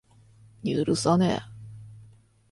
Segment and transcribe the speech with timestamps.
[0.63, 1.51] 許さねぇ。